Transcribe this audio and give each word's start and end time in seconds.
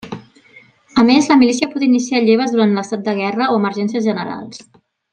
A 1.01 1.03
més, 1.09 1.27
la 1.33 1.37
milícia 1.41 1.69
pot 1.75 1.85
iniciar 1.89 2.23
lleves 2.31 2.57
durant 2.57 2.75
l'estat 2.79 3.07
de 3.11 3.17
guerra 3.23 3.51
o 3.53 3.63
emergències 3.63 4.09
generals. 4.11 4.69